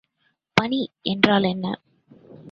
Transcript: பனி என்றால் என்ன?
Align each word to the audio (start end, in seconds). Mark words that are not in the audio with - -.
பனி 0.57 0.79
என்றால் 1.03 1.43
என்ன? 1.43 1.65